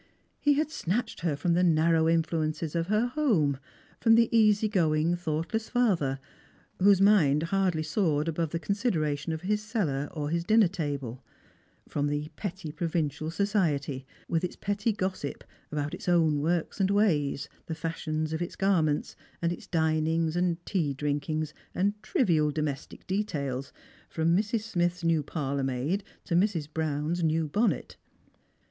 He 0.39 0.53
had 0.55 0.71
snatched 0.71 1.19
her 1.19 1.35
from 1.35 1.53
the 1.53 1.61
narrow 1.63 2.09
influences 2.09 2.73
of 2.75 2.87
her 2.87 3.05
home; 3.09 3.59
from 3.99 4.15
the 4.15 4.35
easy 4.35 4.67
going 4.67 5.15
thoughtless 5.15 5.69
father, 5.69 6.19
whose 6.79 6.99
mind 6.99 7.43
hardly 7.43 7.83
soared 7.83 8.27
above 8.27 8.49
the 8.49 8.57
consideration 8.57 9.31
of 9.31 9.41
his 9.41 9.61
cellar 9.61 10.09
or 10.11 10.31
his 10.31 10.43
dinner 10.43 10.67
table; 10.67 11.23
from 11.87 12.07
the 12.07 12.29
petty 12.35 12.71
provincial 12.71 13.29
society, 13.29 14.07
with 14.27 14.43
its 14.43 14.55
petty 14.55 14.91
gossip 14.91 15.43
about 15.71 15.93
its 15.93 16.09
own 16.09 16.39
works 16.41 16.79
and 16.79 16.89
ways, 16.89 17.47
the 17.67 17.75
fashion 17.75 18.23
of 18.33 18.41
its 18.41 18.55
garments, 18.55 19.15
and 19.39 19.53
its 19.53 19.67
dinings 19.67 20.35
and 20.35 20.65
tea 20.65 20.95
drinkings 20.95 21.53
and 21.75 21.93
trivial 22.01 22.49
domestic 22.49 23.05
details, 23.05 23.71
from 24.09 24.35
Mrs. 24.35 24.61
Smith's 24.61 25.03
new 25.03 25.21
parlour 25.21 25.61
maid 25.63 26.03
to 26.25 26.35
Mrs. 26.35 26.67
Brown's 26.73 27.23
new 27.23 27.47
bonnet. 27.47 27.97